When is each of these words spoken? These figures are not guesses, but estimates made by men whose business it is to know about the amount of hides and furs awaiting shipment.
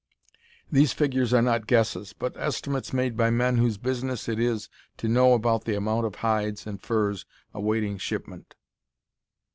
These 0.71 0.93
figures 0.93 1.31
are 1.31 1.43
not 1.43 1.67
guesses, 1.67 2.11
but 2.11 2.35
estimates 2.35 2.91
made 2.91 3.15
by 3.15 3.29
men 3.29 3.57
whose 3.57 3.77
business 3.77 4.27
it 4.27 4.39
is 4.39 4.67
to 4.97 5.07
know 5.07 5.33
about 5.33 5.65
the 5.65 5.75
amount 5.77 6.07
of 6.07 6.15
hides 6.25 6.65
and 6.65 6.81
furs 6.81 7.23
awaiting 7.53 7.99
shipment. 7.99 8.55